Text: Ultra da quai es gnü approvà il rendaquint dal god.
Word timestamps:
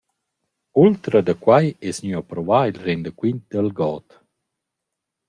Ultra 0.83 1.19
da 1.27 1.35
quai 1.43 1.65
es 1.89 1.97
gnü 2.03 2.13
approvà 2.21 2.59
il 2.69 2.77
rendaquint 2.85 3.41
dal 3.51 3.69
god. 3.79 4.07